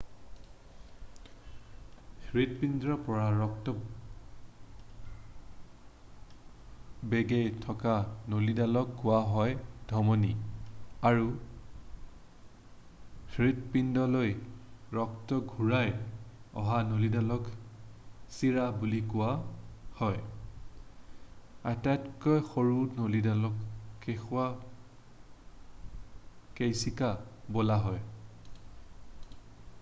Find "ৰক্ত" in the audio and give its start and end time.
3.41-3.73, 14.99-15.39